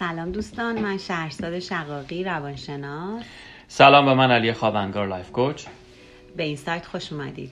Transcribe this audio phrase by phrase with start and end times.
[0.00, 3.24] سلام دوستان من شهرزاد شقاقی روانشناس.
[3.68, 5.66] سلام به من علی خوابنگار life coach.
[6.36, 7.50] به این سایت خوش اومدید.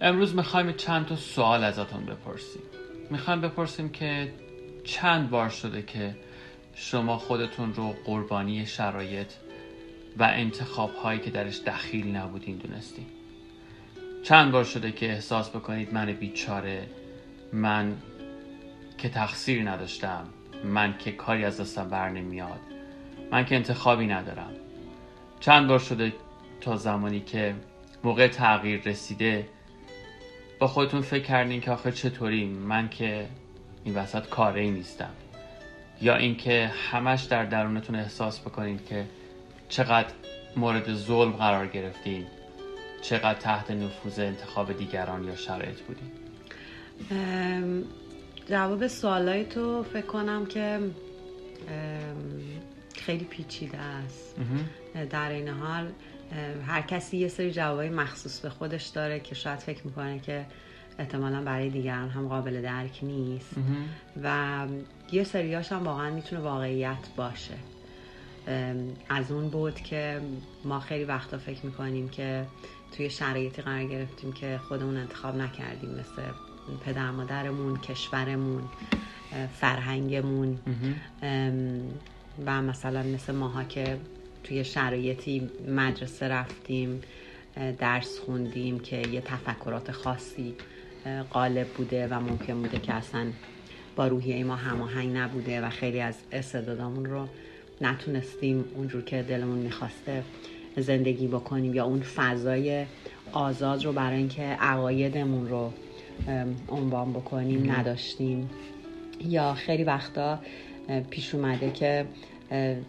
[0.00, 2.62] امروز می‌خوایم چند تا سوال ازتون بپرسیم.
[3.10, 4.32] می‌خوایم بپرسیم که
[4.84, 6.16] چند بار شده که
[6.74, 9.30] شما خودتون رو قربانی شرایط
[10.18, 13.06] و انتخاب هایی که درش دخیل نبودین دونستین؟
[14.22, 16.86] چند بار شده که احساس بکنید من بیچاره
[17.52, 17.96] من
[18.98, 20.26] که تقصیری نداشتم
[20.64, 22.60] من که کاری از دستم بر نمیاد.
[23.30, 24.50] من که انتخابی ندارم.
[25.40, 26.12] چند بار شده
[26.60, 27.54] تا زمانی که
[28.04, 29.48] موقع تغییر رسیده
[30.58, 33.28] با خودتون فکر کردین که آخر چطوری؟ من که
[33.84, 35.10] این وسط کاره نیستم.
[36.02, 39.04] یا اینکه همش در درونتون احساس بکنید که
[39.68, 40.12] چقدر
[40.56, 42.26] مورد ظلم قرار گرفتین.
[43.02, 46.10] چقدر تحت نفوذ انتخاب دیگران یا شرایط بودین.
[48.46, 50.80] جواب سوالای تو فکر کنم که
[52.94, 54.36] خیلی پیچیده است.
[55.10, 55.92] در این حال
[56.66, 60.46] هر کسی یه سری جوابای مخصوص به خودش داره که شاید فکر می‌کنه که
[60.98, 63.54] احتمالا برای دیگران هم قابل درک نیست.
[64.22, 64.66] و
[65.12, 67.54] یه سریاش هم واقعا می‌تونه واقعیت باشه.
[69.08, 70.20] از اون بود که
[70.64, 72.46] ما خیلی وقتا فکر می‌کنیم که
[72.96, 76.22] توی شرایطی قرار گرفتیم که خودمون انتخاب نکردیم مثل
[76.86, 78.62] پدر مادرمون کشورمون
[79.60, 80.58] فرهنگمون.
[82.46, 83.96] و مثلا مثل ماها که
[84.44, 87.00] توی شرایطی مدرسه رفتیم
[87.78, 90.54] درس خوندیم که یه تفکرات خاصی
[91.32, 93.26] غالب بوده و ممکن بوده که اصلا
[93.96, 97.28] با روحیه ما هماهنگ نبوده و خیلی از استعدادامون رو
[97.80, 100.22] نتونستیم اونجور که دلمون می‌خواسته
[100.76, 102.86] زندگی بکنیم یا اون فضای
[103.32, 105.72] آزاد رو برای اینکه عقایدمون رو
[106.68, 108.50] عنوان بکنیم نداشتیم.
[109.24, 110.38] یا خیلی وقتا
[111.10, 112.04] پیش اومده که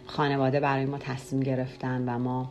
[0.06, 2.50] خانواده برای ما تصمیم گرفتن و ما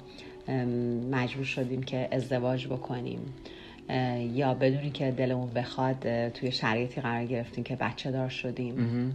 [1.11, 3.33] مجبور شدیم که ازدواج بکنیم.
[4.33, 9.13] یا بدونی که دلمون بخواد توی شرایطی قرار گرفتیم که بچه دار شدیم.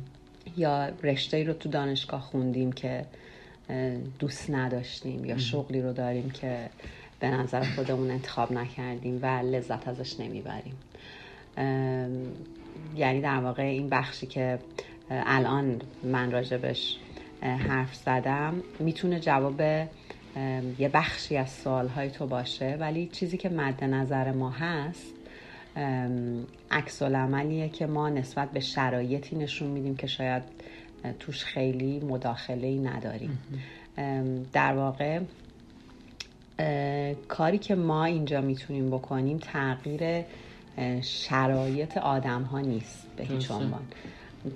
[0.56, 3.04] یا رشته رو تو دانشگاه خوندیم که
[4.18, 5.24] دوست نداشتیم.
[5.24, 6.68] یا شغلی رو داریم که
[7.20, 10.74] به نظر خودمون انتخاب نکردیم و لذت ازش نمی‌بریم.
[12.96, 14.58] یعنی در واقع این بخشی که
[15.10, 16.96] الان من راجبش
[17.42, 19.60] حرف زدم می‌تونه جواب
[20.78, 22.76] یه بخشی از سوالهای تو باشه.
[22.80, 25.12] ولی چیزی که مد نظر ما هست
[26.70, 30.42] عکس عملیه که ما نسبت به شرایطی نشون میدیم که شاید
[31.18, 33.38] توش خیلی مداخله ای نداریم
[34.52, 35.20] در واقع
[37.28, 40.24] کاری که ما اینجا می‌تونیم بکنیم تغییر
[41.02, 43.82] شرایط آدم ها نیست به هیچ عنوان.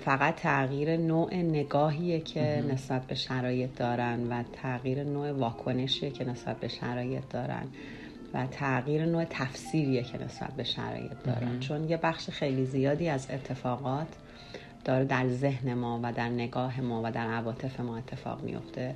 [0.05, 6.59] فقط تغییر نوع نگاهیه که نسبت به شرایط دارن و تغییر نوع واکنشیه که نسبت
[6.59, 7.67] به شرایط دارن
[8.33, 11.59] و تغییر نوع تفسیریه که نسبت به شرایط دارن.
[11.59, 14.07] چون یه بخش خیلی زیادی از اتفاقات
[14.85, 18.95] داره در ذهن ما و در نگاه ما و در عواطف ما اتفاق میفته.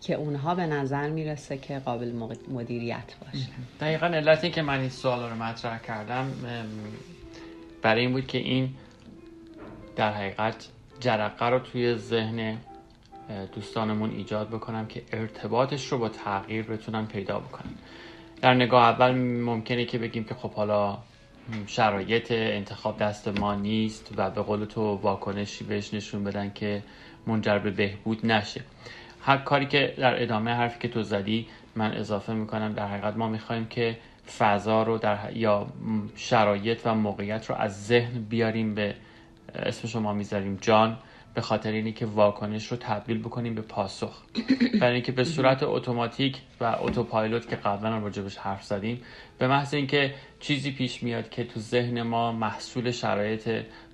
[0.00, 2.12] که اونها به نظر می‌رسه که قابل
[2.48, 3.46] مدیریت باشه.
[3.80, 6.32] دقیقا علت که من این سوال رو مطرح کردم
[7.82, 8.74] برای این بود که این
[9.96, 10.68] در حقیقت
[11.00, 12.58] جرقه رو توی ذهن
[13.54, 17.74] دوستانمون ایجاد بکنم که ارتباطش رو با تغییر بتونن پیدا بکنن.
[18.42, 20.98] در نگاه اول ممکنه که بگیم که خب حالا
[21.66, 26.82] شرایط انتخاب دست ما نیست و به قول تو واکنشی بهش نشون بدن که
[27.26, 28.60] منجر به بهبود نشه.
[29.22, 33.28] هر کاری که در ادامه حرفی که تو زدی من اضافه می‌کنم در حقیقت ما
[33.28, 33.98] می‌خوایم که
[34.38, 35.66] فضا رو در یا
[36.16, 38.94] شرایط و موقعیت رو از ذهن بیاریم به
[39.54, 40.98] اسم شما می‌ذاریم جان
[41.34, 44.22] به خاطر اینی که واکنش رو تبدیل بکنیم به پاسخ.
[44.80, 49.02] برای اینکه به صورت اتوماتیک و اتوپایلوت که قبلا راجبش حرف زدیم
[49.38, 53.48] به محض اینکه چیزی پیش میاد که تو ذهن ما محصول شرایط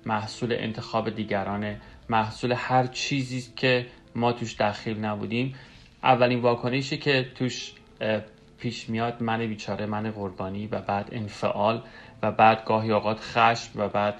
[0.05, 3.85] محصول انتخاب دیگرانه محصول هر چیزی که
[4.17, 5.55] ما توش دخیل نبودیم.
[6.03, 7.71] اولین واکنشی که توش
[8.59, 11.83] پیش میاد من بیچاره من قربانی و بعد انفعال
[12.23, 14.15] و بعد گاهی اوقات خشم و بعد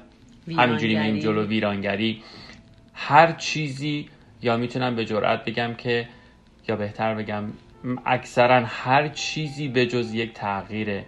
[0.57, 2.23] همینجوری میریم جلو ویرانگری.
[2.93, 4.09] هر چیزی
[4.41, 6.07] یا می‌تونم به جرئت بگم که
[6.67, 7.43] یا بهتر بگم
[8.05, 11.05] اکثرا هر چیزی به جز یک تغییره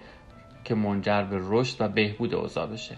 [0.63, 2.97] که منجر به رشد و بهبود اوضاع بشه.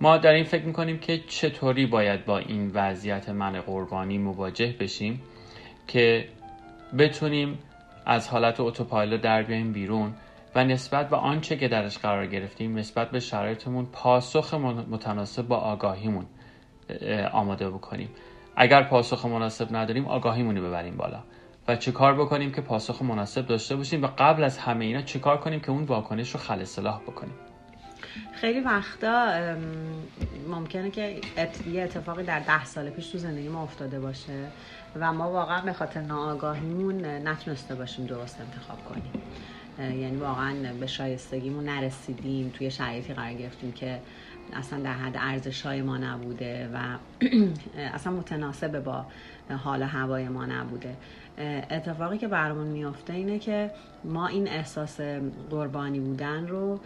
[0.00, 5.22] ما در این فکر می‌کنیم که چطوری باید با این وضعیت من قربانی مواجه بشیم
[5.86, 6.28] که
[6.98, 7.58] بتونیم
[8.06, 10.14] از حالت اتوپایلوت در بیایم بیرون
[10.54, 16.26] و نسبت به آنچه که درش قرار گرفتیم نسبت به شرایطمون پاسخ متناسب با آگاهیمون
[17.32, 18.08] آماده بکنیم.
[18.56, 21.22] اگر پاسخ مناسب نداریم آگاهیمونی ببریم بالا
[21.68, 25.18] و چه کار بکنیم که پاسخ مناسب داشته باشیم و قبل از همه اینا چه
[25.18, 27.34] کار کنیم که اون واکنش رو خل اصلاح بکنیم.
[28.32, 29.32] خیلی وقتا
[30.48, 31.20] ممکنه که
[31.72, 34.46] یه اتفاقی در ده سال پیش تو زندگی ما افتاده باشه
[34.96, 39.12] و ما واقعا به خاطر ناآگاهیمون نتونسته باشیم درست انتخاب کنیم.
[39.78, 44.00] یعنی واقعا به شایستگیمون نرسیدیم توی شرایطی قرار گرفتیم که
[44.52, 46.78] اصلا در حد ارزش های ما نبوده و
[47.94, 49.06] اصلا متناسب با
[49.64, 50.96] حال هوای ما نبوده.
[51.70, 53.70] اتفاقی که برامون میافته اینه که
[54.04, 55.00] ما این احساس
[55.50, 56.80] قربانی بودن رو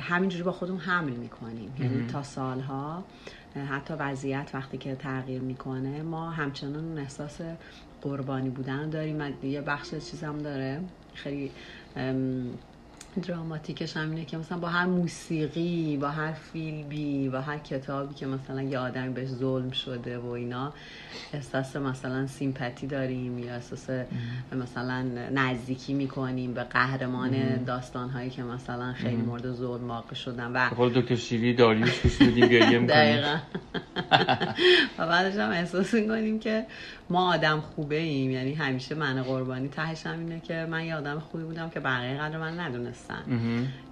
[0.00, 1.72] همینجوری با خودمون حمل می‌کنیم.
[1.80, 3.04] یعنی تا سالها
[3.70, 7.40] حتی وضعیت وقتی که تغییر می‌کنه ما همچنان اون احساس
[8.02, 9.34] قربانی بودن داریم.
[9.42, 10.80] یه بخش چیزم داره.
[11.14, 11.50] خیلی
[13.18, 18.26] دراماتیکش هم اینه که مثلا با هر موسیقی با هر فیلمی با هر کتابی که
[18.26, 20.72] مثلا یه آدمی بهش ظلم شده و اینا
[21.32, 23.90] احساس مثلا سیمپتی داریم یا احساس
[24.52, 30.68] مثلا نزدیکی می‌کنیم به قهرمان داستان هایی که مثلا خیلی مورد ظلم واقع شدن و
[30.76, 33.36] قول دکتر شیری داریوش کش میدیم گریه دقیقا.
[34.98, 36.66] و بعدش هم احساس می‌کنیم که
[37.10, 41.18] ما آدم خوبه ایم یعنی همیشه من قربانی تهش هم اینه که من یه آدم
[41.18, 43.22] خوبی بودم که بقیه قدر من ندونستن.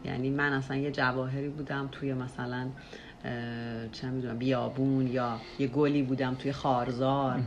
[0.04, 2.66] یعنی من اصلا یه جواهری بودم توی مثلا
[3.92, 7.40] چه می‌دونم بیابون یا یه گلی بودم توی خارزار.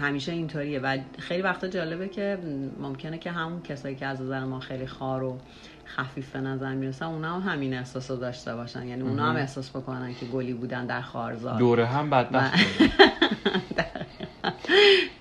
[0.00, 0.78] همیشه اینطوریه.
[0.78, 2.38] و خیلی وقتا جالبه که
[2.80, 5.38] ممکنه که همون کسایی که از نظر ما خیلی خار و
[5.84, 8.86] خفیف به نظر می‌رسن اونا هم همین احساس رو داشته باشن.
[8.86, 11.58] یعنی اونا هم احساس بکنن که گلی بودن در خارزار.
[11.58, 12.58] دوره هم بدبخت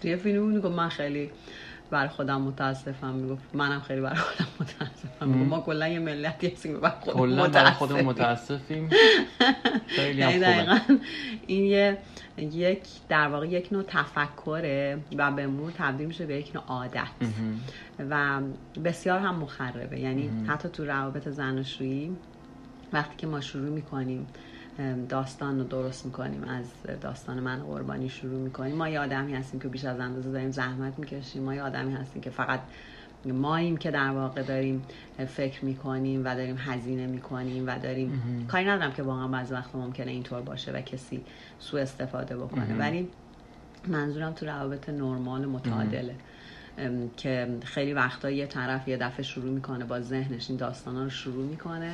[0.02, 1.30] توی فیلم میگم من خیلی
[1.92, 3.14] بر خودم متاسفم.
[3.14, 5.28] می‌گفت منم خیلی بر خودم متاسفم.
[5.28, 8.90] می‌گفت ما کلا یه ملتی هستیم بر خودمون بر خودمون متاسفیم.
[9.88, 10.82] خیلی یعنی خوبه.
[11.48, 11.98] این یه
[12.38, 12.80] یک
[13.10, 17.08] در واقع یک نوع تفکره و به مرور تبدیل میشه به یک نوع عادت.
[18.10, 18.42] و
[18.84, 20.00] بسیار هم مخربه.
[20.00, 22.12] یعنی حتی تو روابط زناشویی
[22.94, 24.28] وقتی که ما شروع می‌کنیم
[25.10, 26.66] داستان رو درست می‌کنیم از
[27.02, 28.76] داستان من قربانی شروع می‌کنیم.
[28.76, 31.44] ما یه آدمی هستیم که بیش از اندازه داریم زحمت می‌کشیم.
[31.44, 32.60] ما یه آدمی هستیم که فقط
[33.26, 34.86] ماییم که در واقع داریم
[35.28, 40.12] فکر می‌کنیم و داریم هزینه می‌کنیم و داریم کاری ندارم که واقعا بعض وقت ممکنه
[40.12, 41.24] اینطور باشه و کسی
[41.60, 42.78] سوء استفاده بکنه.
[42.80, 43.10] ولی
[43.88, 46.16] منظورم تو روابط نرمال متعادله.
[47.18, 51.46] که خیلی وقتا یه طرف یه دفعه شروع می‌کنه با ذهنش این داستانا رو شروع
[51.46, 51.92] می‌کنه.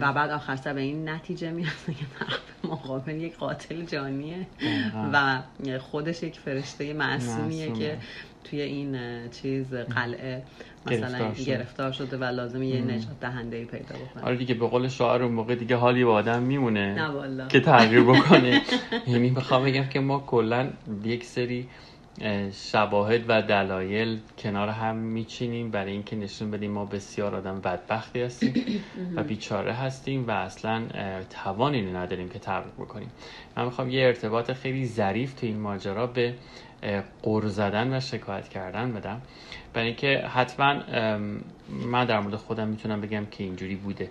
[0.00, 4.46] و بعد آخر سر به این نتیجه می‌رسه که طرف مقابل یک قاتل جانیه.
[5.12, 5.42] و
[5.78, 7.98] خودش یک فرشته معصومیه که
[8.44, 8.98] توی این
[9.30, 10.42] چیز قلعه
[10.86, 12.16] مثلا گرفتار شده.
[12.16, 14.24] و لازم یه نجات دهنده ای پیدا بکنه.
[14.24, 18.02] آره دیگه به قول شاعر اون موقع دیگه حالی با آدم میمونه نه که تغییر
[18.02, 18.62] بکنه.
[19.06, 20.70] یعنی می‌خوام بگم که ما کلا
[21.04, 21.68] یک سری
[22.52, 28.54] شواهد و دلایل کنار هم میچینیم برای اینکه نشون بدیم ما بسیار آدم بدبختی هستیم
[29.16, 30.82] و بیچاره هستیم و اصلا
[31.44, 33.10] توانی نداریم که تغییر بکنیم.
[33.56, 36.34] من می‌خوام یه ارتباط خیلی ظریف تو این ماجرا به
[37.22, 39.20] قر زدن و شکایت کردن بدم.
[39.72, 40.80] برای اینکه حتما
[41.68, 44.10] من در مورد خودم می‌تونم بگم که اینجوری بوده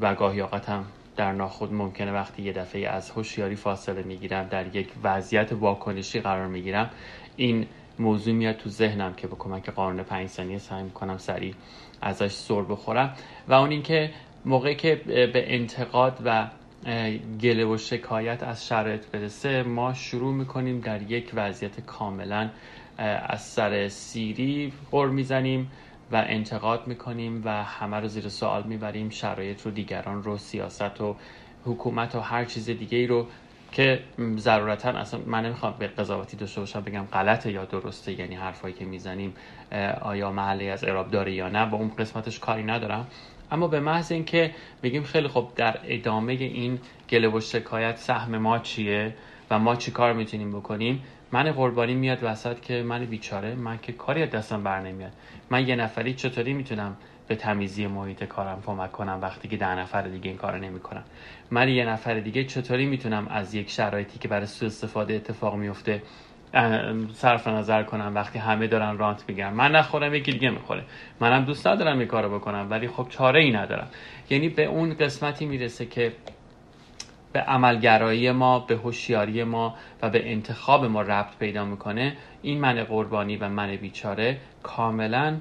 [0.00, 0.84] و گاهی اوقاتم
[1.16, 6.46] در ناخود ممکنه وقتی یه دفعه از هوشیاری فاصله می‌گیرم در یک وضعیت واکنشی قرار
[6.46, 6.90] می‌گیرم
[7.36, 7.66] این
[7.98, 11.54] موضوع میاد تو ذهنم که با کمک قانون پنج ثانیه سعی می‌کنم سریع
[12.02, 13.14] ازش سر بخورم.
[13.48, 14.10] و اون اینکه
[14.44, 16.50] موقعی که به انتقاد و
[17.40, 22.50] گله و شکایت از شرایط برسه ما شروع می‌کنیم در یک وضعیت کاملا
[22.98, 25.70] از سر سیری غر می‌زنیم
[26.12, 31.16] و انتقاد می‌کنیم و همه رو زیر سوال می‌بریم شرایط رو دیگران رو سیاست و
[31.64, 33.26] حکومت و هر چیز دیگه ای رو
[33.72, 34.00] که
[34.36, 38.84] ضرورتا اصلا من نمی‌خوام به قضاوتی داشته باشم بگم غلطه یا درسته یعنی حرفایی که
[38.84, 39.34] می‌زنیم
[40.00, 43.06] آیا محلی از اعراب داره یا نه با اون قسمتش کاری ندارم.
[43.50, 44.50] اما به محض اینکه
[44.82, 46.78] بگیم خیلی خب در ادامه این
[47.10, 49.14] گله و شکایت سهم ما چیه
[49.50, 53.92] و ما چی کار می‌تونیم بکنیم من قربانی میاد وسط که من بیچاره من که
[53.92, 55.12] کاری دستم بر نمیاد.
[55.50, 56.96] من یه نفری چطوری می‌تونم
[57.30, 61.04] به تمیزی محیط کارم کمک کنم وقتی که ده نفر دیگه این کار نمی‌کنم
[61.50, 66.02] من یه نفر دیگه چطوری می‌تونم از یک شرایطی که برای سوء استفاده اتفاق میفته
[67.12, 70.84] صرف نظر کنم وقتی همه دارن رانت میگن من نخورم یکی دیگه می‌خوره.
[71.20, 73.88] منم دوست ندارم این کارو بکنم ولی خب چاره ای ندارم.
[74.30, 76.12] یعنی به اون قسمتی می‌رسه که
[77.32, 82.16] به عملگرایی ما به هوشیاری ما و به انتخاب ما ربط پیدا می‌کنه.
[82.42, 85.36] این من قربانی و من بیچاره کاملا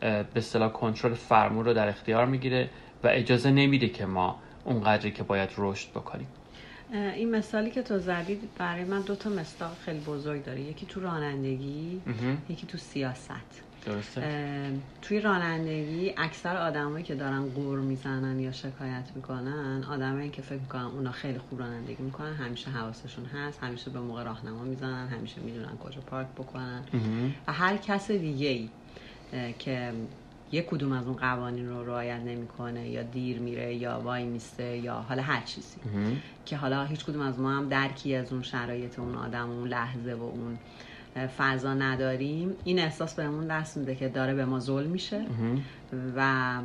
[0.00, 2.70] به اصطلاح کنترل فرمون رو در اختیار می‌گیره
[3.04, 6.28] و اجازه نمیده که ما اونقدری که باید رشد بکنیم.
[6.92, 10.60] این مثالی که تو زدید برای من دو تا مثال خیلی بزرگ داره.
[10.60, 12.00] یکی تو رانندگی
[12.48, 13.62] یکی تو سیاست.
[13.86, 14.72] درسته.
[15.02, 20.82] توی رانندگی اکثر آدمایی که دارن قور می‌زنن یا شکایت می‌کنن آدمایی که فکر می‌کنن
[20.84, 25.76] اونا خیلی خوب رانندگی می‌کنن همیشه حواسشون هست همیشه به موقع راهنما می‌زنن همیشه می‌دونن
[25.84, 26.82] کجا پارک بکنن.
[27.46, 28.68] و هر کس دیگه ای
[29.58, 29.92] که
[30.52, 34.94] یک کدوم از اون قوانین رو رعایت نمی‌کنه یا دیر میره یا وای میسته یا
[34.94, 35.80] حالا هر چیزی.
[36.46, 40.14] که حالا هیچ کدوم از ما هم درکی از اون شرایط اون آدم اون لحظه
[40.14, 40.58] و اون
[41.36, 42.54] فضا نداریم.
[42.64, 45.26] این احساس بهمون دست میده که داره به ما ظلم میشه
[46.16, 46.60] و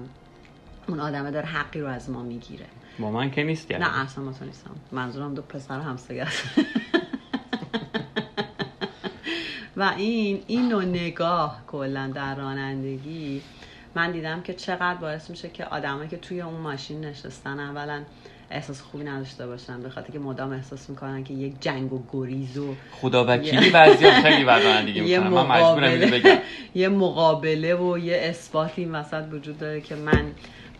[0.87, 2.65] اون آدمه داره حقی رو از ما می‌گیره.
[2.99, 4.75] با من که نیست نه اصلا ما تو نیستم.
[4.91, 6.27] منظورم دو پسر همسایه
[9.81, 13.41] و این این نوع نگاه کلا در رانندگی
[13.95, 18.01] من دیدم که چقدر باعث میشه که آدمایی که توی اون ماشین نشستن اولا
[18.51, 22.57] احساس خوبی نداشته باشن به خاطر که مدام احساس می‌کنن که یک جنگ و گریز
[22.57, 26.37] و خدا وکیلی بعضی خیلی بد دیگه من مجبورم بگم.
[26.75, 30.31] یه مقابله و یه اثباتی مثلا وجود داره که من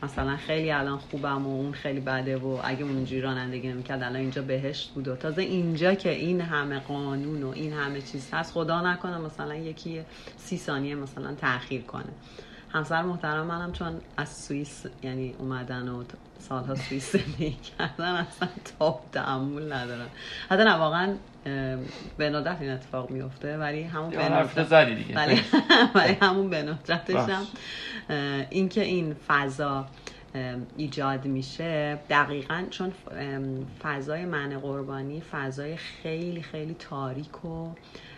[0.03, 4.15] مثلا خیلی الان خوبم و اون خیلی بده و اگه اون اینجوری رانندگی نمی‌کرد الان
[4.15, 8.53] اینجا بهشت بود و تازه اینجا که این همه قانون و این همه چیز هست
[8.53, 10.01] خدا نکنه مثلا یکی
[10.37, 12.13] سی ثانیه مثلا تاخیر کنه.
[12.73, 16.03] همسر محترم منم چون از سوئیس یعنی اومدن و
[16.39, 18.49] سالها سوئیس زندگی کردن اصلا
[18.79, 20.07] تاب تعمل ندارن
[20.49, 21.15] حتی نه واقعا
[22.17, 25.15] به ندرت این اتفاق میفته ولی همون به ندرت دیگه.
[25.15, 25.41] ولی,
[25.95, 27.45] ولی همون به ندرتش هم
[28.49, 29.85] اینکه این فضا
[30.77, 32.93] ایجاد میشه دقیقا چون
[33.83, 37.67] فضای من قربانی فضای خیلی خیلی تاریک و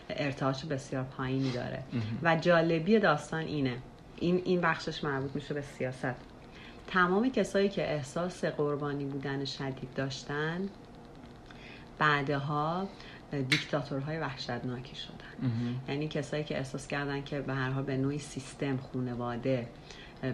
[0.10, 1.84] ارتعاش بسیار پایینی داره.
[2.24, 3.78] و جالبی داستان اینه
[4.20, 6.16] این این بخشش مربوط میشه به سیاست.
[6.88, 10.70] تمام کسایی که احساس قربانی بودن شدید داشتن
[12.00, 12.88] بعدها
[13.50, 15.48] دیکتاتورهای وحشتناکی شدن.
[15.90, 19.68] یعنی کسایی که احساس کردن که به هر حال به نوعی سیستم خونواده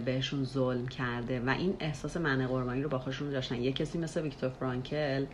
[0.04, 3.62] بهشون ظلم کرده و این احساس من قربانی رو با خودشون داشتن.
[3.62, 5.26] یه کسی مثل ویکتور فرانکل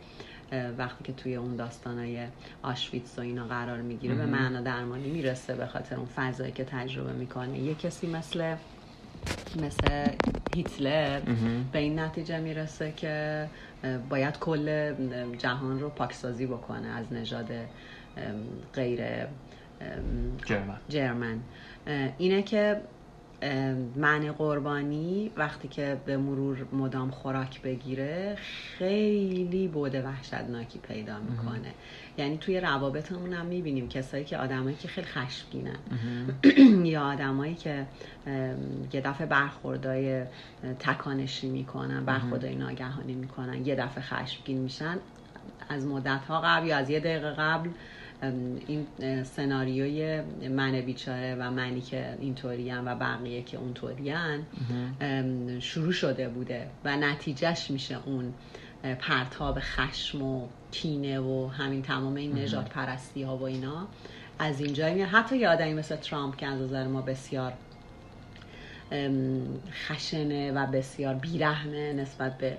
[0.53, 2.29] وقتی که توی اون داستانای
[2.63, 7.13] آشویتس و اینا قرار می‌گیره به معنا درمانی می‌رسه به خاطر اون فضایی که تجربه
[7.13, 8.57] می‌کنه یه کسی مثل
[9.57, 10.11] مثل
[10.49, 11.21] هیتلر
[11.73, 13.51] به این نتیجه می‌رسه که
[14.09, 14.95] باید کل
[15.39, 17.53] جهان رو پاکسازی بکنه از نژاد
[18.75, 19.01] غیر
[20.47, 20.81] جرمن.
[20.89, 21.41] جرمن.
[22.19, 22.81] اینه که
[23.97, 28.37] معنی قربانی وقتی که به مرور مدام خوراک بگیره
[28.79, 31.75] خیلی بوده وحشتناکی پیدا می‌کنه.
[32.19, 35.79] یعنی توی روابطمون هم می‌بینیم کسایی که آدمایی که خیلی خشمگینن.
[36.93, 37.87] یا آدمایی که
[38.93, 40.23] یه دفعه برخوردای
[40.79, 44.99] تکانشی می‌کنن برخوردای ناگهانی می‌کنن یه دفعه خشمگین میشن
[45.69, 47.71] از مدت ها قبل یا از یه دقیقه قبل
[48.23, 48.87] این
[49.25, 54.15] سناریوی من بیچاره و منی که اینطوری و بقیه که اونطوری
[55.61, 58.35] شروع شده بوده و نتیجهش میشه اون
[58.95, 63.89] پرتاب خشم و کینه و همین تمام این نجات پرستی ها و اینا.
[64.39, 67.53] از اینجا حتی یه آدمی مثل ترامپ که از نظر ما بسیار
[69.73, 72.57] خشنه و بسیار بیرحمه نسبت به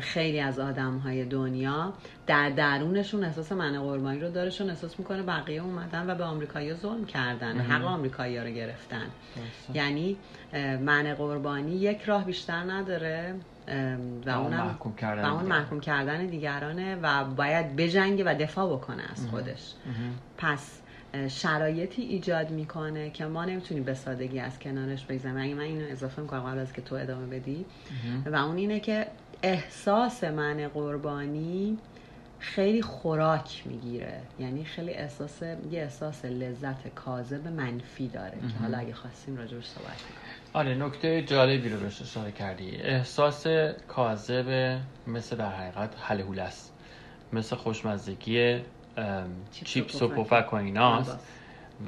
[0.00, 1.92] خیلی از آدم های دنیا.
[2.26, 6.74] در درونشون احساس من قربانی رو داره چون احساس می‌کنه بقیه اومدن و به آمریکایی
[6.74, 9.06] ظلم کردن حق آمریکایی رو گرفتن.
[9.74, 10.16] یعنی
[10.80, 13.34] من قربانی یک راه بیشتر نداره
[14.26, 19.02] و اونم محکوم کردن, و اون محکوم کردن دیگرانه و باید بجنگه و دفاع بکنه
[19.12, 19.74] از خودش.
[20.38, 20.78] پس
[21.28, 25.38] شرایطی ایجاد می‌کنه که ما نمی‌تونیم به سادگی از کنارش بگذاریم.
[25.38, 27.64] اگه من اینو اضافه می‌کنم قبل از که تو ادامه بدی.
[28.26, 29.06] و اون اینه که
[29.42, 31.78] احساس من قربانی
[32.38, 34.20] خیلی خوراک می‌گیره.
[34.38, 39.86] یعنی خیلی احساس یه احساس لذت کاذب منفی داره که حالا اگه خواستیم راجبش صحبت
[39.86, 40.18] کنیم.
[40.52, 42.70] آره نکته جالبی رو بهش اشاره کردی.
[42.76, 43.46] احساس
[43.88, 46.72] کاذب مثل در حقیقت حلهول است.
[47.32, 48.60] مثل خوشمزگی
[49.64, 51.18] چیپس و پفک و ایناست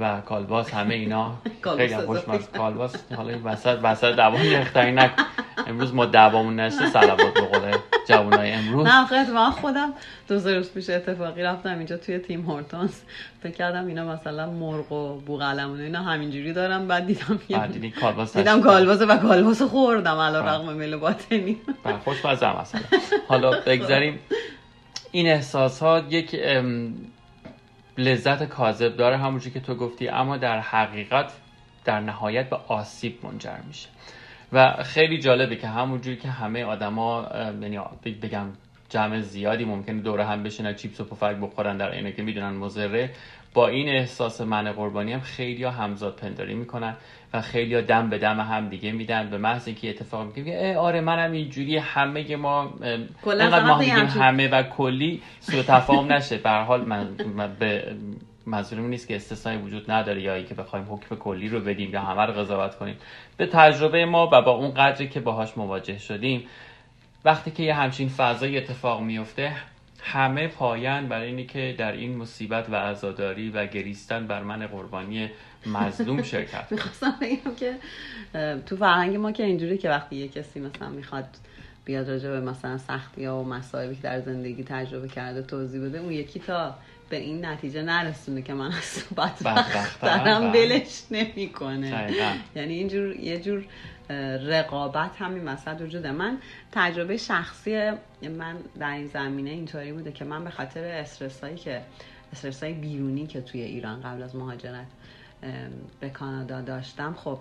[0.00, 1.32] و کالباس همه اینا.
[1.76, 5.22] خیلی خوشمزه کالباس حالا وسط وسط دوام نختاری نکن.
[5.66, 7.76] امروز ما دوامون نشته سلوات به قول
[8.08, 8.86] جوانای امروز.
[8.86, 9.92] نه من خودم
[10.28, 13.00] دو روز پیش اتفاقی رفتم اینجا توی تیم هورتونز.
[13.42, 17.40] فکر کردم اینا مثلا مرغ و بوقلمون اینا همینجوری دارم بعد دیدم
[17.72, 21.60] دیدم کالباس دیدم کالباس و کالباس خوردم علی رغم میل باطنی
[22.04, 22.80] خوشمزه مثلا
[23.28, 24.18] حالا بگذاریم.
[25.14, 26.34] این احساس ها یک
[27.98, 31.32] لذت کاذب داره همونجوری که تو گفتی اما در حقیقت
[31.84, 33.88] در نهایت به آسیب منجر میشه.
[34.52, 37.28] و خیلی جالبه که همونجوری که همه آدما
[37.62, 37.78] یعنی
[38.22, 38.46] بگم
[38.88, 43.10] جمع زیادی ممکنه دور هم بشینن چیپس و پفک بخورن در اینه که می‌دونن مزره
[43.54, 46.96] با این احساس من قربانی هم خیلی ها همزاد پنداری می‌کنن
[47.32, 51.00] و خیلی ها دم به دم هم دیگه میدن به محض اینکه اتفاق میگه آره
[51.00, 52.74] منم اینجوری همه ما
[53.24, 53.76] اینقدر ما
[54.22, 56.38] همه و کلی سو تفاهم نشه.
[56.38, 57.16] به حال من,
[57.58, 57.96] به
[58.46, 62.22] منظورم نیست که استثنایی وجود نداره یا که بخوایم حکم کلی رو بدیم یا همه
[62.22, 62.96] رو قضاوت کنیم.
[63.36, 66.46] به تجربه ما و با اون قدری که باهاش مواجه شدیم
[67.24, 69.52] وقتی که یه همچین فضای اتفاق میفته
[70.06, 75.30] همه پایان برای اینی که در این مصیبت و عزاداری و گریستن بر من قربانی
[75.66, 77.74] مظلوم شرکت می‌خواستم بگم که
[78.66, 81.28] تو فرهنگ ما که اینجوری که وقتی یه کسی مثلا می‌خواد
[81.84, 85.98] بیاد راجع به مثلا سختی ها و مسائلی که در زندگی تجربه کرده توضیح بده
[85.98, 86.74] اون یکی تا
[87.08, 92.12] به این نتیجه نرسونه که من از بدبخت دارم بلش نمی‌کنه.
[92.56, 93.64] یعنی اینجور یه جور
[94.10, 96.12] رقابت همین وسط وجوده.
[96.12, 96.38] من
[96.72, 97.90] تجربه شخصی
[98.22, 101.82] من در این زمینه اینطوری بوده که من به خاطر استرسایی که
[102.32, 104.86] استرسای بیرونی که توی ایران قبل از مهاجرت
[106.00, 107.38] به کانادا داشتم خب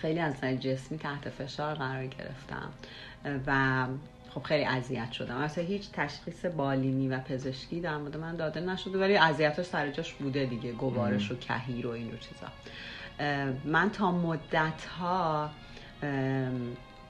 [0.00, 2.72] خیلی از نظر جسمی تحت فشار قرار گرفتم.
[3.46, 3.86] و
[4.30, 5.36] خب خیلی اذیت شدم.
[5.36, 10.12] اصلا هیچ تشخیص بالینی و پزشکی در مورد من داده نشده ولی اذیتش سر جاش
[10.12, 12.46] بوده دیگه گوارش و کهیر و این چیزا.
[13.64, 15.50] من تا مدت ها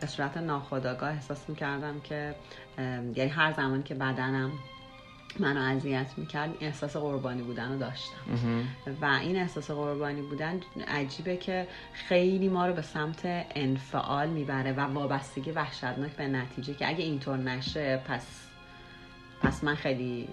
[0.00, 2.34] به صورت ناخودآگاه احساس می‌کردم که
[3.16, 4.52] یعنی هر زمانی که بدنم
[5.38, 8.16] منو اذیت می‌کرد احساس قربانی بودن رو داشتم.
[9.00, 13.20] و این احساس قربانی بودن عجیبه که خیلی ما رو به سمت
[13.54, 18.51] انفعال می‌بره و وابستگی وحشتناک به نتیجه که اگه اینطور نشه پس
[19.42, 20.28] پس من خیلی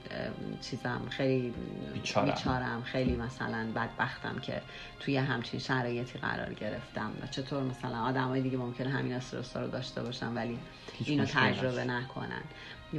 [0.61, 1.53] چیزم خیلی
[1.93, 2.25] بیچارم.
[2.25, 4.61] بیچارم خیلی مثلا بدبختم که
[4.99, 7.11] توی همچین شرایطی قرار گرفتم.
[7.23, 10.59] و چطور مثلا آدمای دیگه ممکنه همین استرس رو داشته باشن ولی
[11.05, 12.41] اینو تجربه نکنن.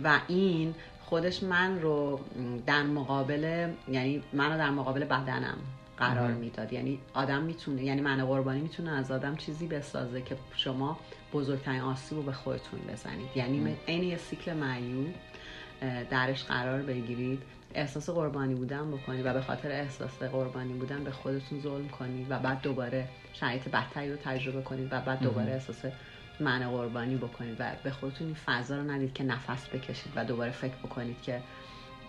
[0.05, 0.75] و این
[1.05, 2.21] خودش من رو
[2.67, 5.57] در مقابل یعنی منو در مقابل بدنم
[5.97, 6.73] قرار می‌داد.
[6.73, 10.99] یعنی آدم می‌تونه یعنی من قربانی می‌تونه از آدم چیزی بسازه که شما
[11.33, 13.29] بزرگترین آسیب رو به خودتون بزنید.
[13.35, 15.15] یعنی عین یه سیکل معیوب
[16.11, 17.43] درش قرار بگیرید.
[17.75, 22.39] احساس قربانی بودن بکنید و به خاطر احساس قربانی بودن به خودتون ظلم کنید و
[22.39, 25.85] بعد دوباره شرایط بدتری رو تجربه کنید و بعد دوباره احساس
[26.41, 30.51] من قربانی بکنید و به خودتون این فضا رو ندید که نفس بکشید و دوباره
[30.51, 31.43] فکر بکنید که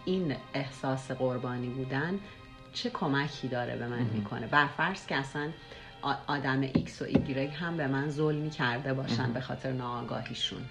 [0.05, 2.19] این احساس قربانی بودن
[2.73, 4.47] چه کمکی داره به من می‌کنه.
[4.47, 5.49] برفرض که اصلا
[6.27, 10.61] آدم X و Y هم به من ظلمی کرده باشن به خاطر ناآگاهیشون.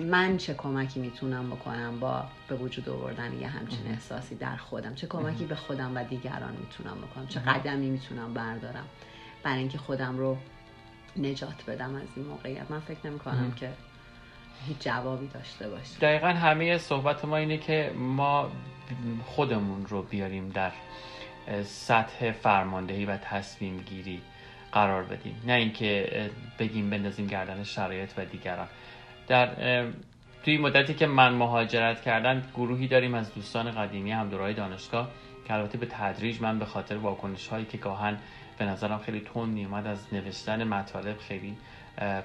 [0.00, 5.06] من چه کمکی می‌تونم بکنم با به وجود آوردن یه همچین احساسی در خودم؟ چه
[5.06, 8.86] کمکی به خودم و دیگران می‌تونم بکنم؟ چه قدمی می‌تونم بردارم
[9.42, 10.36] برای اینکه خودم رو
[11.16, 13.70] نجات بدم از این موقعیت؟ من فکر نمی کنم که
[14.66, 18.50] هیچ جوابی داشته باشه دقیقا همه صحبت ما اینه که ما
[19.24, 20.72] خودمون رو بیاریم در
[21.64, 24.22] سطح فرماندهی و تصمیم گیری
[24.72, 25.42] قرار بدیم.
[25.46, 28.68] نه اینکه بگیم بندازیم گردن شرایط و دیگران.
[29.28, 29.48] در
[30.44, 35.08] توی مدتی که من مهاجرت کردم گروهی داریم از دوستان قدیمی هم دورای دانشگاه
[35.46, 38.18] که البته به تدریج من به خاطر واکنش هایی که گاهن
[38.58, 41.56] به نظرم خیلی تون میومد از نوشتن مطالب خیلی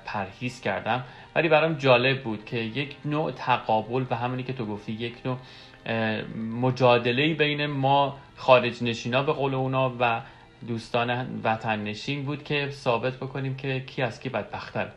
[0.06, 1.04] پرهیز کردم.
[1.36, 5.38] ولی برام جالب بود که یک نوع تقابل به همونی که تو گفتی یک نوع
[6.62, 10.22] مجادله بین ما خارج نشینا به قول اونا و
[10.68, 14.88] دوستان وطن نشین بود که ثابت بکنیم که کی از کی بدبختر.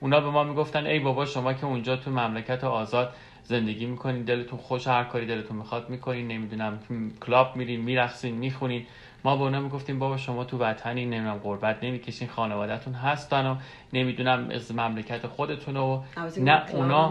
[0.00, 3.12] اونا به ما می‌گفتن ای بابا شما که اونجا تو مملکت آزاد
[3.44, 6.78] زندگی می‌کنین دلتون خوش هر کاری دلتون می‌خواد می‌کنین نمی‌دونم
[7.26, 8.86] کلاب میرین میرخصین می‌خونین.
[9.24, 13.56] ما به اونا می‌گفتیم بابا شما تو وطنی نمی‌دونم قربت نمی‌کشین خانوادهتون هستن و
[13.92, 16.02] نمی‌دونم از مملکت خودتون و
[16.40, 17.08] نه اونا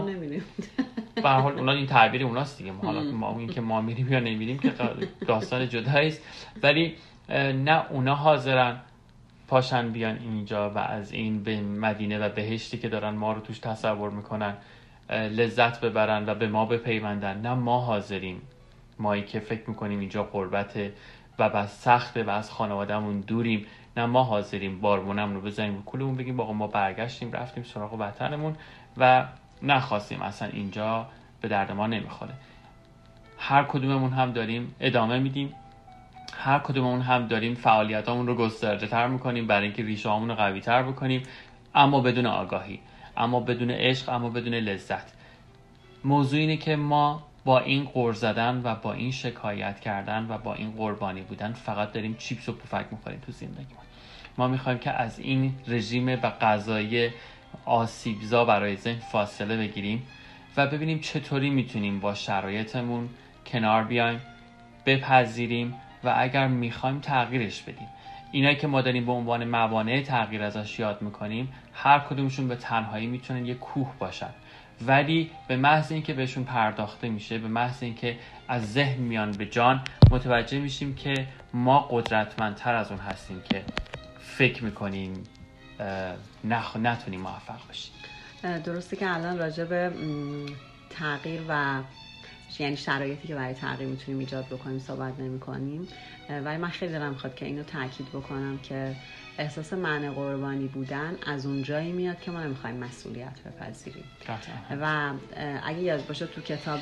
[1.22, 2.72] به حال اونا این تعبیر اوناست دیگه.
[2.72, 4.72] حالا ما این که ما میریم یا نمیریم که
[5.26, 6.22] داستان جدایی است
[6.62, 6.94] ولی
[7.64, 8.76] نه اونا حاضرن.
[9.48, 13.58] پاشن بیان اینجا و از این به مدینه و بهشتی که دارن ما رو توش
[13.58, 14.54] تصور می‌کنن
[15.10, 17.40] لذت ببرن و به ما بپیوندن.
[17.40, 18.42] نه ما حاضریم.
[18.98, 20.92] مایی که فکر می‌کنیم اینجا قربته
[21.38, 23.66] و بس سخته و از خانوادهمون دوریم.
[23.96, 24.80] نه ما حاضریم.
[24.80, 28.56] بارمونم رو بزنیم کلمون بگیم باقا ما برگشتیم رفتیم سراغ وطنمون
[28.96, 29.26] و
[29.62, 31.06] نخواستیم اصلا اینجا
[31.40, 32.32] به درد ما نمی‌خوره.
[33.38, 35.54] هر کدوممون هم داریم ادامه میدیم.
[36.34, 40.82] هر کدوممون هم داریم فعالیتامون رو گسترده تر می‌کنیم برای اینکه ریشه رو قوی تر
[40.82, 41.22] بکنیم
[41.74, 42.80] اما بدون آگاهی
[43.16, 45.12] اما بدون عشق اما بدون لذت.
[46.04, 50.54] موضوع اینه که ما با این قور زدن و با این شکایت کردن و با
[50.54, 53.74] این قربانی بودن فقط داریم چیپس و پفک می‌خوریم تو زندگی
[54.38, 57.10] ما می‌خوایم که از این رژیم و غذایی
[57.64, 60.02] آسیبزا برای ذهن فاصله بگیریم
[60.56, 63.08] و ببینیم چطوری می‌تونیم با شرایطمون
[63.46, 64.20] کنار بیایم
[64.86, 65.74] بپذیریم
[66.06, 67.88] و اگر می‌خوایم تغییرش بدیم.
[68.32, 73.06] اینایی که ما داریم به عنوان موانع تغییر ازش یاد می‌کنیم هر کدومشون به تنهایی
[73.06, 74.30] می‌تونن یه کوه باشن.
[74.86, 78.16] ولی به محض اینکه بهشون پرداخته میشه به محض اینکه
[78.48, 83.64] از ذهن میان به جان متوجه میشیم که ما قدرتمندتر از اون هستیم که
[84.20, 85.24] فکر می‌کنیم
[86.44, 86.76] نخ...
[86.76, 87.92] نتونیم موفق باشیم
[88.64, 89.92] درسته که الان راجع به
[90.90, 91.80] تغییر و
[92.58, 95.88] یعنی شرایطی که برای تغییر می‌تونیم ایجاد بکنیم صحبت نمی کنیم
[96.28, 98.96] ولی من خیلی دلم می‌خواد که اینو تاکید بکنم که
[99.38, 104.04] احساس معنی قربانی بودن از اون جایی میاد که ما نمی‌خوایم مسئولیت بپذیریم.
[104.80, 105.12] و
[105.64, 106.80] اگه یاد باشه تو کتاب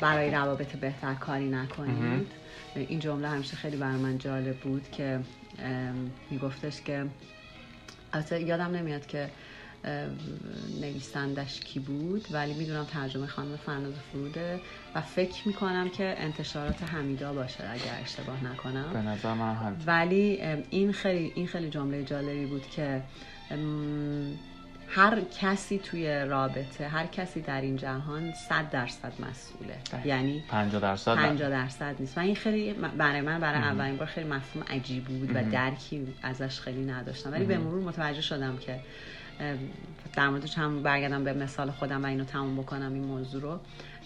[0.00, 2.26] برای روابط بهتر کاری نکنید
[2.74, 5.20] این جمله همیشه خیلی برای من جالب بود که
[6.30, 7.06] میگفتش که
[8.12, 9.30] البته یادم نمیاد که
[10.80, 14.60] نویسندش کی بود ولی می‌دونم ترجمه خانم فرناز فروده
[14.94, 18.90] و فکر می‌کنم که انتشارات حمیدا باشه اگر اشتباه نکنم.
[18.92, 19.76] به نظر من هم.
[19.86, 23.02] ولی این خیلی این خیلی جمله جالبی بود که
[24.90, 30.04] هر کسی توی رابطه هر کسی در این جهان صد درصد مسئوله.
[30.04, 32.18] یعنی 50 درصد؟ 50 درصد نیست.
[32.18, 36.60] و این خیلی برای من برای اولین بار خیلی مفهوم عجیب بود و درکی ازش
[36.60, 37.32] خیلی نداشتم.
[37.32, 38.80] ولی به مرور متوجه شدم که
[40.14, 43.58] در موردش هم برگردم به مثال خودم و اینو تموم بکنم این موضوع رو.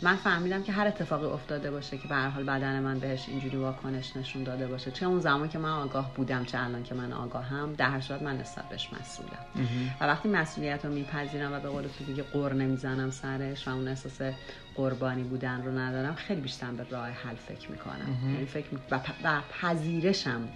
[0.03, 3.57] من فهمیدم که هر اتفاقی افتاده باشه که به هر حال بدن من بهش اینجوری
[3.57, 4.91] واکنش نشون داده باشه.
[4.91, 8.23] چه اون زمان که من آگاه بودم چه الان که من آگاهم در هر صورت
[8.23, 9.69] من نسبت بهش مسئولم.
[10.01, 13.89] و وقتی مسئولیت رو میپذیرم و به قول تو دیگه قر نمی‌زنم سرش و اون
[13.89, 14.21] احساس
[14.75, 18.33] قربانی بودن رو ندارم خیلی بیشتر به راه حل فکر می‌کنم.
[18.33, 18.67] یعنی فکر
[19.25, 20.49] و پذیرشم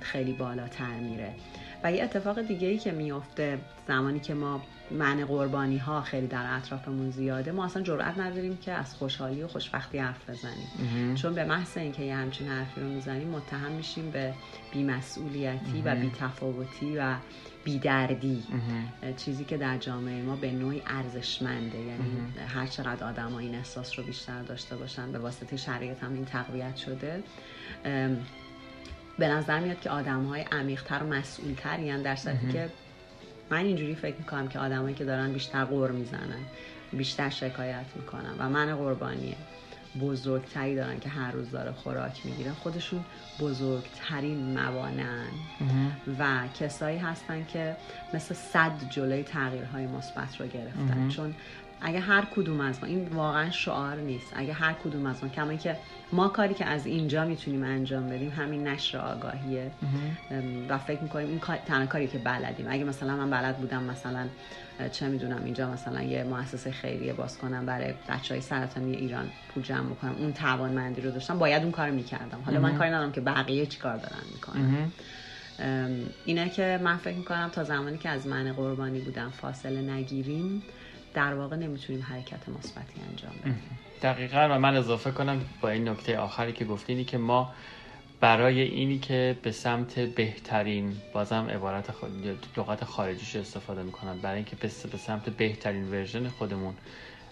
[0.00, 1.34] خیلی بالاتر میره.
[1.84, 6.56] و یه اتفاق دیگه ای که میفته زمانی که ما من قربانی ها خیلی در
[6.56, 11.14] اطرافمون زیاده ما اصلا جرئت نداریم که از خوشحالی و خوشبختی حرف بزنیم.
[11.14, 14.34] چون به محض اینکه یه همچین حرفی رو می‌زنیم متهم میشیم به
[14.72, 17.14] بیمسئولیتی و بیتفاوتی و
[17.64, 18.42] بیدردی.
[19.16, 21.78] چیزی که در جامعه ما به نوعی ارزشمنده.
[21.78, 26.14] یعنی هر چقدر آدم ها این احساس رو بیشتر داشته باشن به واسطه شرایط هم
[26.14, 27.22] این تقویت شده
[29.18, 32.70] به نظر میاد که آدم های عمیقتر و مسئولتر یعنی در صورتی که
[33.50, 36.44] من اینجوری فکر می‌کنم که آدمایی که دارن بیشتر قور می‌زنن
[36.92, 39.36] بیشتر شکایت می‌کنن و من قربانیه
[40.00, 43.04] بزرگتری دارن که هر روز داره خوراک می‌گیرن خودشون
[43.40, 45.26] بزرگترین موانعن.
[46.18, 47.76] و کسایی هستن که
[48.14, 51.08] مثل صد جلوی تغییرهای مثبت رو گرفتن.
[51.08, 51.34] چون
[51.86, 54.32] اگه هر کدوم از ما این واقعا شعار نیست.
[54.36, 55.76] اگه هر کدوم از ما کما که
[56.12, 59.70] ما کاری که از اینجا می‌تونیم انجام بدیم همین نشر آگاهیه.
[60.68, 62.66] و فکر می‌کنیم این تنها کاری که بلدیم.
[62.68, 64.26] اگه مثلا من بلد بودم مثلا
[64.92, 69.62] چه می‌دونم اینجا مثلا یه مؤسسه خیریه باز کنم برای بچه های سرطانی ایران پول
[69.62, 72.38] جمع بکنم اون توانمندی رو داشتم باید اون کار می‌کردم.
[72.46, 74.90] حالا من کاری ندارم که بقیه چی کار دارن می‌کنن.
[76.24, 80.62] اینه که من فکر می‌کنم تا زمانی که از من قربانی بودم فاصله نگیریم
[81.14, 86.18] در واقع نمی‌تونیم حرکت مثبتی انجام بدیم دقیقا و من اضافه کنم با این نکته
[86.18, 87.52] آخری که گفتینی که ما
[88.20, 91.90] برای اینی که به سمت بهترین بازم عبارت
[92.56, 96.74] لغت خارجیش استفاده می‌کنم برای اینکه به سمت بهترین ورژن خودمون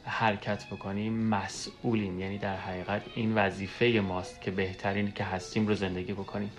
[0.05, 2.21] حرکت بکنیم مسئولیم.
[2.21, 6.51] یعنی در حقیقت این وظیفه ماست که بهترین که هستیم رو زندگی بکنیم.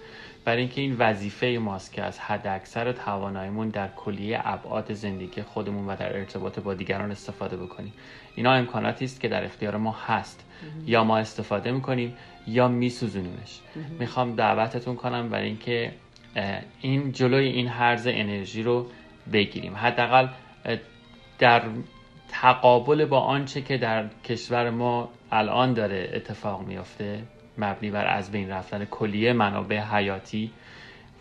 [0.46, 5.88] برای اینکه این وظیفه ماست که از حد اکثر تواناییمون در کلیه ابعاد زندگی خودمون
[5.88, 7.94] و در ارتباط با دیگران استفاده بکنیم.
[8.36, 10.46] اینا امکاناتی است که در اختیار ما هست.
[10.86, 13.60] یا ما استفاده می‌کنیم یا میسوزونیمش.
[14.00, 15.92] می‌خوام دعوتتون کنم برای اینکه
[16.82, 18.88] این جلوی این حرز انرژی رو
[19.34, 19.76] بگیریم.
[19.76, 20.28] حداقل
[21.40, 21.62] در
[22.34, 27.24] تقابل با آنچه که در کشور ما الان داره اتفاق میافته
[27.58, 30.52] مبنی بر از بین رفتن کلیه منابع حیاتی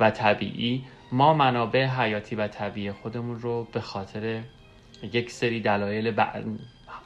[0.01, 4.41] و طبیعی ما منابع حیاتی و طبیعی خودمون رو به خاطر
[5.13, 6.27] یک سری دلایل ب...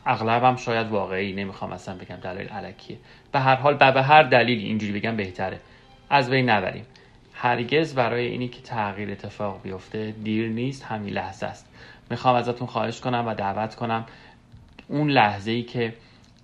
[0.06, 2.98] اغلبم شاید واقعی نمی‌خوام اصلا بگم دلایل علکیه.
[3.32, 5.60] به هر حال به هر دلیل اینجوری بگم بهتره.
[6.10, 6.86] از بین نبریم.
[7.34, 11.72] هرگز برای اینی که تغییر اتفاق بیفته دیر نیست همین لحظه است.
[12.10, 14.06] می‌خوام ازتون خواهش کنم و دعوت کنم.
[14.88, 15.94] اون لحظه ای که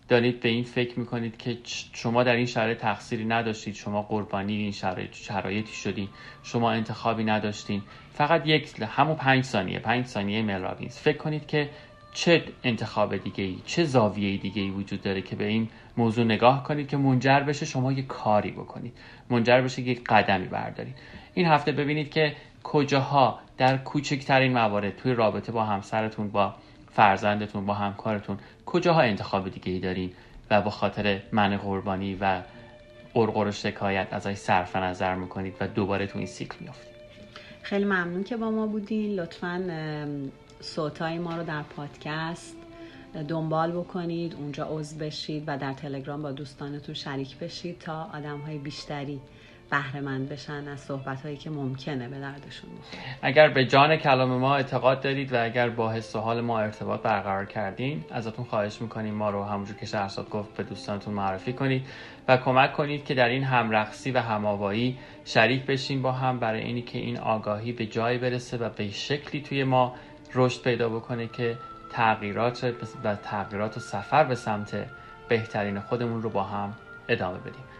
[0.08, 1.58] دارید به این فکر می‌کنید که
[1.92, 6.08] شما در این شرایط تقصیری نداشتید شما قربانی این شرایط شرایطی شدید
[6.42, 7.82] شما انتخابی نداشتین
[8.14, 11.70] فقط یک همون پنج ثانیه پنج ثانیه مل فکر کنید که
[12.14, 16.64] چه انتخاب دیگه ای چه زاویه دیگه ای وجود داره که به این موضوع نگاه
[16.64, 18.92] کنید که منجر بشه شما یه کاری بکنید
[19.30, 20.94] منجر بشه یک قدمی بردارید.
[21.34, 26.54] این هفته ببینید که کجاها در کوچکترین موارد توی رابطه با همسرتون با
[26.92, 30.12] فرزندتون با همکارتون کجاها انتخاب دیگه ای دارین
[30.50, 32.42] و با خاطر من قربانی و
[33.14, 36.92] قرقر و شکایت ازش صرف نظر می‌کنید و دوباره تو این سیکل میافتید؟
[37.62, 39.20] خیلی ممنون که با ما بودین.
[39.20, 39.64] لطفا
[40.60, 42.56] صوتای ما رو در پادکست
[43.28, 48.58] دنبال بکنید اونجا عضو بشید و در تلگرام با دوستانتون شریک بشید تا آدم های
[48.58, 49.20] بیشتری
[49.72, 53.02] بهره بشن از صحبت هایی که ممکنه به دردشون بخوره.
[53.22, 57.02] اگر به جان کلام ما اعتقاد دارید و اگر با حس و حال ما ارتباط
[57.02, 61.86] برقرار کردین ازتون خواهش می‌کنیم ما رو همونجور که شهرزاد گفت به دوستانتون معرفی کنید
[62.28, 66.82] و کمک کنید که در این همرقصی و هماوایی شریک بشیم با هم برای اینی
[66.82, 69.94] که این آگاهی به جایی برسه و به شکلی توی ما
[70.34, 71.58] رشد پیدا بکنه که
[71.92, 74.86] تغییرات و تغییرات و سفر به سمت
[75.28, 76.74] بهترین خودمون رو با هم
[77.08, 77.71] ادامه بدیم.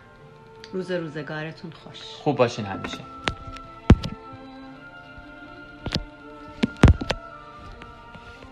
[0.72, 1.98] روز روزگارتون خوش.
[2.00, 3.21] خوب باشین همیشه.